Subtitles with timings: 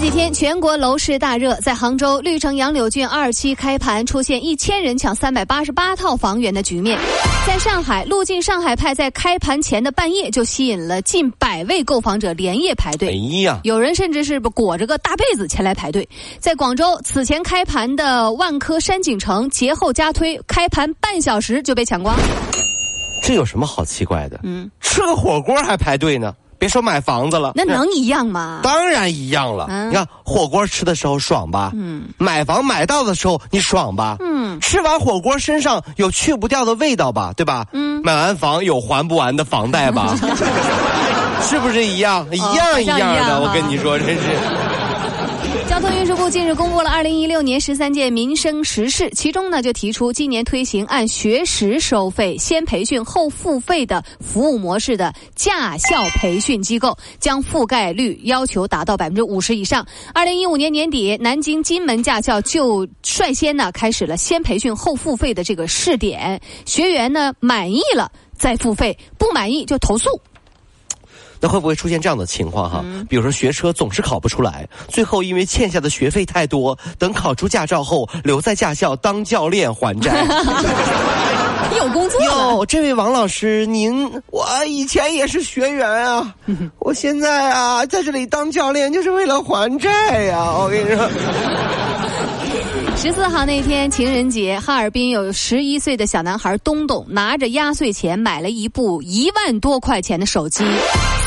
[0.00, 6.98] 这几天全国楼市大热，在杭州绿城杨柳郡二期开盘出现一千人抢三百八十八套房源的局面。
[7.46, 13.10] 在上海，陆晋上海派在开盘前的半夜就吸引了近百位购房者连夜排队。
[13.10, 13.12] 哎
[13.42, 16.08] 呀，有人甚至是裹着个大被子前来排队。
[16.38, 22.16] 在广州，此前开盘的万科山景城节后加推，开盘半小时就被抢光。
[23.22, 24.40] 这有什么好奇怪的？
[24.44, 26.34] 嗯，吃个火锅还排队呢。
[26.60, 28.60] 别说买房子了，那能一样吗？
[28.62, 29.66] 当然一样了。
[29.88, 31.72] 你看火锅吃的时候爽吧？
[31.74, 32.04] 嗯。
[32.18, 34.16] 买房买到的时候你爽吧？
[34.20, 34.60] 嗯。
[34.60, 37.32] 吃完火锅身上有去不掉的味道吧？
[37.34, 37.64] 对吧？
[37.72, 38.02] 嗯。
[38.04, 40.14] 买完房有还不完的房贷吧？
[41.42, 42.26] 是不是一样？
[42.30, 43.40] 一样一样的。
[43.40, 44.22] 我跟你说，真是。
[45.68, 59.86] 交通运输部近日公布了二零一六年十三件民生实事，其中呢就提出今年推行按学时收费、先培训后付费的服务模式的驾校培训机构，将覆盖率要求达到百分之五十以上。
[60.14, 70.20] 二零一五年年底，南京金门驾校就率先呢开始了先培训后付费的这个试点，学员呢满意了再付费，不满意就投诉。
[71.40, 72.84] 那会不会出现这样的情况哈？
[73.08, 80.24] 比如说学车总是考不出来，最后因为欠下的学费太多，等考出驾照后留在驾校当教练还债。
[81.78, 86.34] 有工作哟，这位王老师，您我以前也是学员啊，
[86.80, 91.08] 我现在啊在这里当教练就是为了还债呀，我跟你说。
[93.00, 100.62] 十四号那天情人节，哈尔滨有十一岁的小男孩东东拿着压岁钱买了一部一万多块钱的手机，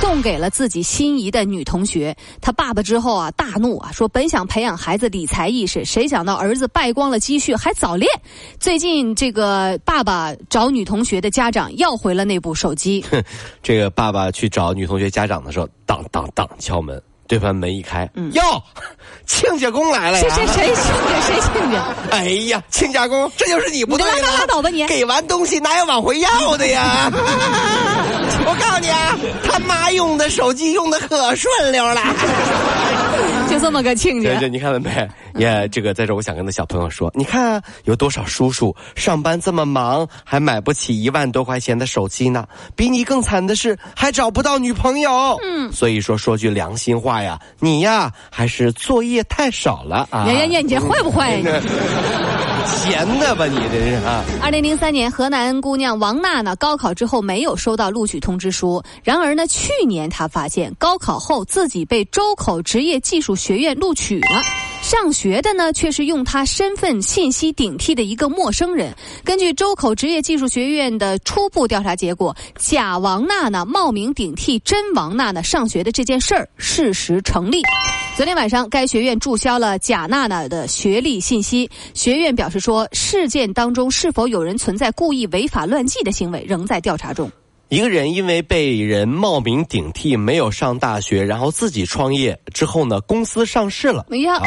[0.00, 2.12] 送给了自己心仪的女同学。
[2.40, 8.10] 他爸爸之后啊大怒啊，说本想培养孩子理财意识，谁想到儿子败光了积蓄还早恋。
[8.58, 13.04] 最近这个爸爸找女同学的家长要回了那部手机。
[13.62, 17.00] 这个爸爸去找女同学家长的时候，当当当敲门。
[17.30, 18.42] 对方门一开，哟，
[19.24, 20.28] 亲家公来了呀！
[20.34, 21.84] 谁谁谁亲家谁亲家？
[22.10, 24.28] 哎呀，亲家公，这就是你不对了！
[24.36, 24.84] 拉倒吧你！
[24.88, 27.08] 给完东西哪有往回要的呀？
[28.44, 32.02] 我告诉你啊，他妈用的手机用的可顺溜了，
[33.48, 34.30] 就这么个亲家。
[34.30, 34.90] 对对，你看到没？
[35.40, 42.46] 也这个在这，我想跟那小朋友说，你看有多少叔叔上班这么忙，还买不起一万多块钱的手机呢？
[42.76, 45.38] 比你更惨的是，还找不到女朋友。
[45.42, 50.26] 嗯，所以说说句良心话呀，你呀还是作业太少了啊！
[50.26, 51.40] 呀呀呀，你这坏不坏？
[52.66, 54.22] 闲的吧，你这是啊！
[54.42, 64.42] 二零零三年，河南姑娘王娜娜高考之后没有收到录取通知书，然而呢，去年她发现高考后自己被周口职业技术学院录取了。
[64.82, 68.92] 上学的呢，却是用他身份信息顶替的一个陌生人。
[69.22, 77.62] 根据周口职业技术学院的初步调查结果，假王娜娜冒名顶替真王娜娜上学的这件事儿事实成立。
[78.16, 81.70] 昨天晚上，该学院注销了贾娜娜的学历信息。
[81.94, 87.30] 学院表示说，事件当中是否有人存在故意违法乱纪的行为，仍在调查中。
[87.70, 94.04] 一个人因为被人冒名顶替，没有上大学，然后自己创业之后呢，公司上市了。
[94.10, 94.42] 哎呀，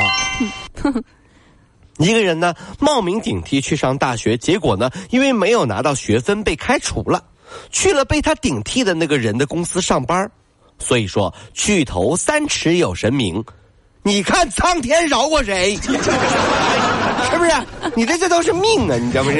[2.00, 7.24] 一个人呢冒名顶替去上大学，结果呢因为没有拿到学分被开除了，
[7.72, 10.30] 去了被他顶替的那个人的公司上班。
[10.78, 13.42] 所以说，巨头三尺有神明，
[14.02, 15.78] 你看苍天饶过谁？
[15.82, 17.52] 是不是？
[17.96, 18.98] 你这这都是命啊！
[18.98, 19.38] 你这不是？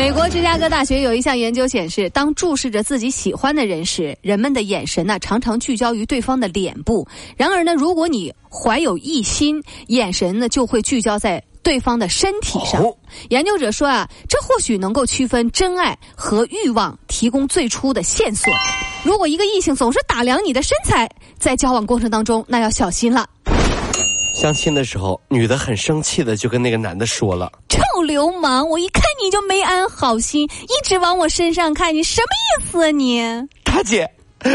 [0.00, 7.06] 美国芝加哥大学有一项研究显示，当注视着自己喜欢的人时，人们的眼神呢常常聚焦于对方的脸部。
[7.36, 12.82] 然而呢，如果你怀有异心，眼神呢就会聚焦在对方的身体上。
[13.28, 18.50] 研究者说啊，这或许能够区分真爱和欲望，提供最初的线索。
[19.04, 21.06] 如果一个异性总是打量你的身材，
[21.38, 23.28] 在交往过程当中，那要小心了。
[24.40, 33.22] 相亲的时候，女的很生气的就跟那个男的说了：“臭流氓，我一看你就没安好心，一直往我身上看，你什么意思啊你？”
[33.62, 34.10] 大姐，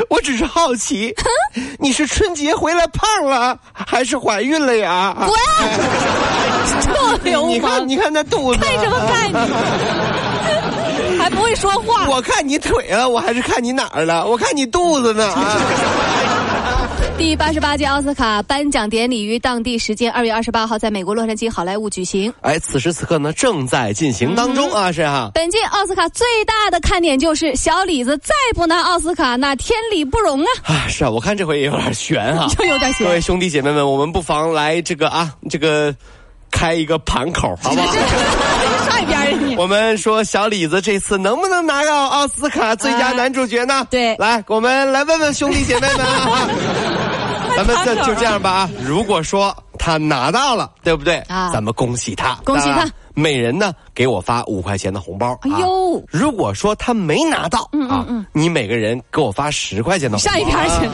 [0.09, 1.13] 我只是好奇，
[1.77, 5.15] 你是春节回来胖了，还是怀孕了呀？
[5.19, 5.29] 滚！
[6.81, 6.91] 臭
[7.23, 7.51] 流氓！
[7.51, 9.35] 你看，你看那肚子，看什么看你？
[11.19, 12.09] 还不会说话？
[12.09, 14.25] 我看你腿了，我还是看你哪儿了？
[14.25, 15.61] 我看你肚子呢啊！
[17.17, 22.31] 第八十八届奥斯卡颁奖典礼于当地时间二月二十八号在美国洛杉矶好莱坞举行。
[22.41, 25.31] 哎，此时此刻呢，正在进行当中啊，是哈。
[25.33, 30.47] 本届奥斯卡最大的看点就是小李子再不拿奥斯卡，那天理不容啊！
[30.65, 33.07] 啊，是啊，我看这回也有点悬啊， 就有点悬。
[33.07, 35.95] 各位兄弟姐妹们，我们不妨来这个啊，这个
[36.51, 37.93] 开一个盘口，好不好？
[38.85, 39.55] 上一边儿你。
[39.55, 43.87] 我们说小李子这次能不能拿到奥斯卡最佳男主角呢？
[43.89, 46.49] 对来，我们来问问兄弟姐妹们啊。
[47.55, 48.69] 咱们这就这样吧啊！
[48.83, 51.17] 如果说他拿到了，对不对？
[51.27, 55.37] 啊咱们恭喜他，恭喜他啊每人呢给我发五块钱的红包。
[55.41, 60.31] 哎呦啊如果说他没拿到啊，你每个人给我发十块钱的红包。
[60.31, 60.89] 上一边儿去。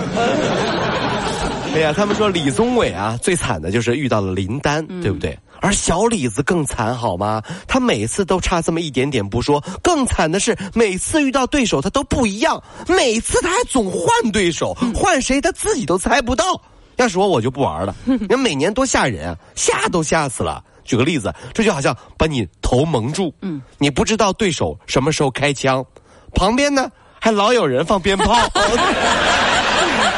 [1.74, 5.38] 哎呀，他们说李宗伟啊，最惨的就是遇到了林丹，嗯对不对？
[5.62, 7.42] 而小李子更惨，好吗？
[7.68, 16.60] 他每次都差这么一点点不说，更惨的是每次遇到对手他都不一样，每次他还总换对手，嗯换谁他自己都猜不到。
[16.98, 17.96] 要是我，我就不玩了。
[18.06, 20.64] 你看每年多吓人啊，吓都吓死了。
[20.84, 25.86] 举个例子，这就好像把你头蒙住，嗯，你不知道对手什么时候开枪，
[26.34, 28.34] 旁边呢还老有人放鞭炮，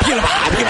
[0.01, 0.69] 噼里啪啦噼里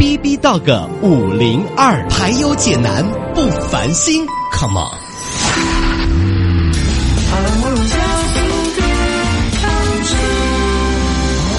[0.00, 3.04] B B Dog 五零二，排忧解难
[3.34, 4.96] 不烦心，Come on。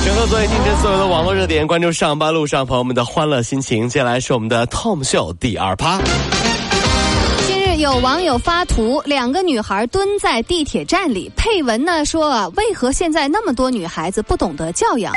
[0.03, 3.87] 整个昨夜今晨所有的网络热点，关注上班路上朋友们的欢乐心情。
[3.87, 5.99] 接下来是我们的 Tom 秀第二趴。
[7.45, 15.13] 近日有网友发图，两个女孩蹲在地铁站里，配文呢说啊，为何现在那么多女孩子不懂得教养？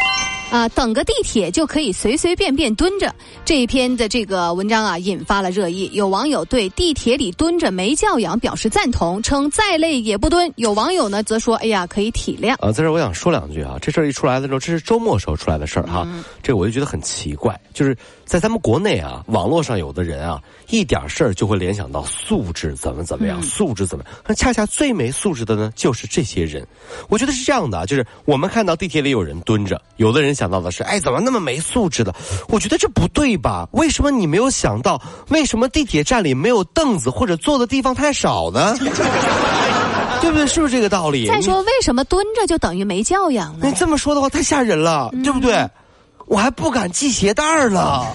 [0.55, 3.13] 啊，等个地铁就可以随随便便蹲着。
[3.45, 5.91] 这一篇的这个文章啊，引发了热议。
[5.93, 10.49] 有网友对地铁里蹲着没教养表示赞同，称再累也不蹲。
[10.55, 12.53] 有网友呢则说，哎呀，可以体谅。
[12.61, 16.07] 啊，在这儿我想说两句啊，这事儿一出来的时候，这是周末时候出来的事儿哈，
[16.41, 20.41] 这我就觉得很奇怪，就是在咱们国内啊，网络上有的人啊，
[20.71, 26.65] 一点事儿就会联想到素质怎么怎么样，素质怎么样，那恰恰最没素质的呢，就是这些人。
[27.09, 32.15] 我觉得是这样的啊，就是我们看到地铁里有人蹲着，有的人想到的是，哎，怎么那么没素质的？
[32.49, 33.69] 我觉得这不对吧？
[33.73, 38.75] 为什么你没有想到，为什么地铁站里没有凳子或者坐的地方太少呢？
[40.21, 40.47] 对不对？
[40.47, 41.27] 是不是这个道理？
[41.27, 43.73] 再说，为什么蹲着就等于没教养呢你？
[43.75, 45.69] 这么说的话太吓人了，对不对？
[46.27, 48.07] 我还不敢系鞋带儿了，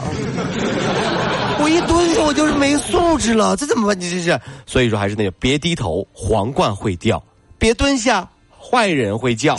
[1.61, 3.99] 我一蹲下我就是没素质了，这怎么办？
[3.99, 7.19] 你这是，所以说还是那个别低头，皇冠会掉；
[7.59, 8.27] 别蹲下，
[8.59, 9.55] 坏人会叫。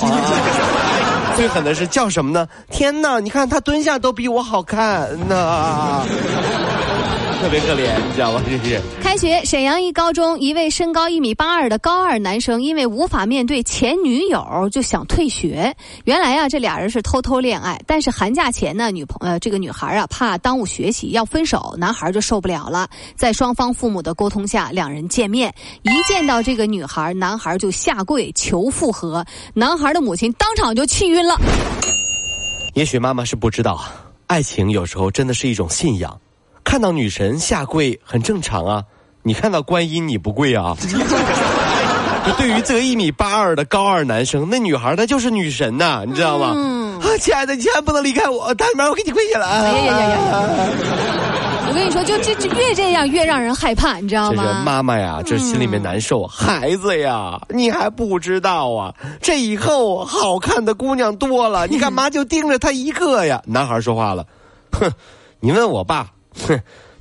[1.40, 2.46] 最狠的是叫什么呢？
[2.70, 3.19] 天哪！
[3.19, 6.04] 你看他蹲下都比我好看呢，
[7.40, 8.42] 特别可怜，你知道吗？
[8.44, 8.78] 这是。
[9.10, 15.74] 开学，沈阳一高中一位身高一米八二的高二男生，因为无法面对前女友，就想退学。
[16.04, 22.88] 原来啊，这俩人是偷偷恋爱，但是寒假前呢，女朋呃这个女孩啊怕耽误学习要分手，男孩就受不了了。
[23.16, 25.52] 在双方父母的沟通下，两人见面。
[25.82, 31.37] 一见到这个女孩，男孩就下跪求复合，男孩的母亲当场就气晕了。
[32.75, 33.85] 也许妈妈是不知道，
[34.28, 36.16] 爱情有时候真的是一种信仰。
[36.62, 38.85] 看到女神下跪很正常啊，
[39.22, 40.76] 你看到观音你不跪啊？
[42.26, 46.52] 就对于这个一米八二的高二男生，那女孩她就是女神呐、你知道吗？
[46.54, 49.46] 嗯啊，亲爱的，你千万不能离开我，大妈我给你跪下了。
[49.46, 50.42] 哎呀呀呀呀！
[51.66, 54.62] 我跟你说，就这这越这样越让人害怕，你知道这是吗？
[54.66, 56.26] 妈妈呀，这心里面难受。
[56.26, 63.40] 孩子呀，你还不知道啊，这以后好看的姑娘多了，你干嘛就盯着她一个呀？
[63.46, 64.26] 男孩说话了，
[64.72, 64.90] 哼，
[65.40, 66.06] 你问我爸，
[66.46, 66.60] 哼，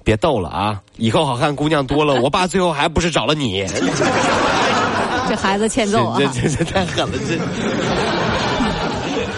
[0.10, 0.82] 别逗了啊！
[0.98, 3.64] 以后好看姑娘多了，我爸最后还不是找了你？
[5.30, 6.18] 这孩子欠揍啊！
[6.18, 7.38] 这这这太狠了，这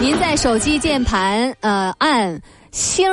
[0.02, 3.06] 您在手机键盘呃按星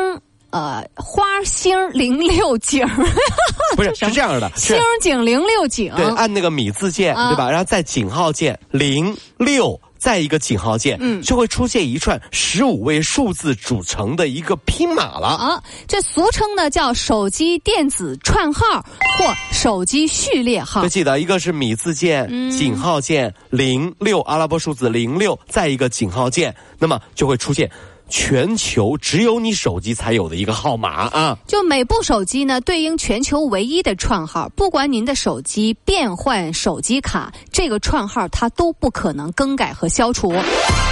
[0.51, 2.87] 呃花星零六井，
[3.75, 7.49] 不是是这样的，是星井零六井，对，按那个米字键，啊对吧？
[7.49, 15.27] 然后再井号键零六再一个井号键，嗯就会出现一串十五位数字组成的一个拼码了。
[15.27, 18.83] 啊，这俗称呢叫手机电子串号
[19.17, 20.89] 或手机序列号就。
[20.89, 27.69] 记得一个是米字键、嗯井号键零六阿拉伯数字零六，再一个井号键，那么就会出现
[28.09, 31.37] 全球只有你手机才有的一个号码啊。
[31.47, 40.33] 就每部手机呢，对应全球唯一的串号，不管您的手机变换手机卡，这个串号它都不可能更改和消除。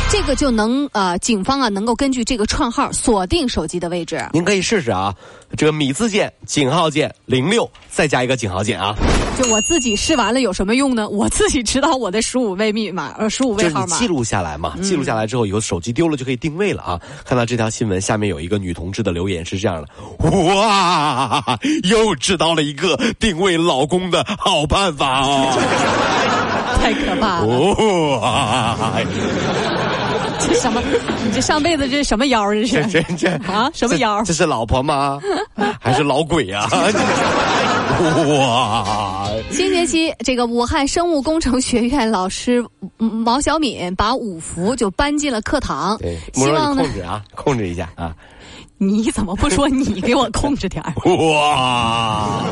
[0.10, 4.26] 这个就能呃，警方啊能够根据这个串号锁定手机的位置。
[4.32, 5.14] 您可以试试啊，
[5.58, 8.96] 这个米字键、井号键零六，再加一个井号键啊，
[9.38, 11.10] 就我自己试完了有什么用呢？
[11.10, 13.98] 我自己知道我的十五位密码，呃，十五位号码。
[13.98, 17.02] 你记录下来嘛，记录下来之后，以后手机丢了就可以定位了啊。
[17.26, 19.88] 看到这条新闻，下面有一个女同志的留言是这样的：
[20.56, 21.44] 哇，
[21.90, 25.56] 又知道了一个定位老公的好办法啊！
[26.82, 27.46] 太可怕了！
[28.20, 28.78] 哇，
[30.40, 30.82] 这什么？
[31.26, 32.54] 你这上辈子这是什么妖？
[32.54, 33.70] 这这是这这啊？
[33.74, 34.26] 什么妖这？
[34.26, 35.20] 这是老婆吗？
[35.80, 36.70] 还是老鬼啊？
[38.39, 39.27] 哇！
[39.50, 42.63] 新学期，这个武汉生物工程学院老师
[43.00, 48.16] 嗯毛小敏把五福就搬进了课堂对，，希望呢控制啊，控制一下啊！
[48.77, 50.94] 你怎么不说你给我控制点儿？
[51.32, 52.44] 哇！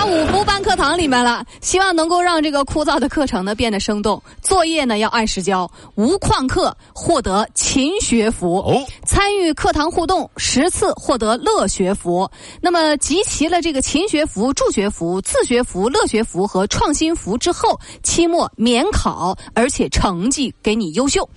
[0.00, 4.22] 把五福搬课堂里面了，希望能够让这个枯燥的课程呢变得生动。
[4.40, 8.60] 作业呢要按时交，无旷课获得勤学福。
[8.60, 12.30] 哦参与课堂互动十次获得乐学福。
[12.62, 21.28] 那么集齐了这个勤学福、助学福、自学福、乐学福和创新福之后，期末免考，而且成绩给你优秀。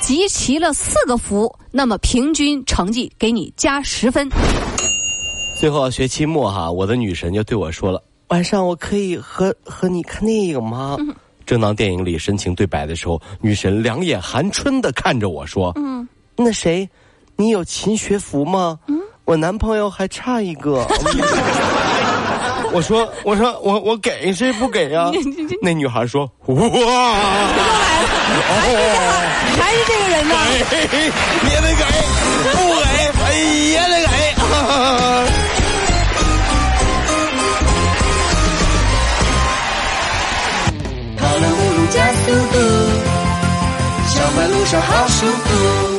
[0.00, 4.26] 集齐了四个福，那么平均成绩给你加十分。
[5.60, 8.02] 最后学期末哈，我的女神就对我说了
[8.32, 10.96] ：“晚上我可以和和你看电影吗？”
[11.44, 16.88] 正当电影里深情对白的时候，女神两眼含春的看着我说：“嗯，那谁，
[17.36, 18.78] 你有勤学福吗？
[18.86, 20.82] 嗯，我男朋友还差一个。
[22.72, 25.10] ”我说：“我说我我给谁不给呀、
[25.60, 26.56] 那女孩说：“哇，
[29.60, 30.34] 还是这个人呢？
[31.50, 31.84] 也得给，
[32.50, 32.86] 不给
[33.24, 33.28] 哎
[33.72, 34.09] 也得给。”
[42.30, 42.58] 嘟嘟
[44.06, 45.89] 小白路上好舒服